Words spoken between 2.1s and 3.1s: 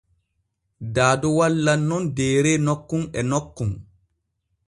deere nokkun